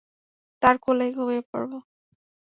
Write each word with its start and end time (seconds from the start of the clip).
তার 0.63 0.75
কোলে 0.83 1.05
ঘুমিয়ে 1.15 1.41
পড়ব। 1.49 1.71